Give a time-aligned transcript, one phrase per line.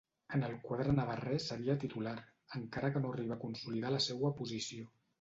[0.35, 2.15] En el quadre navarrès seria titular,
[2.63, 4.95] encara que no arriba a consolidar la seua posició.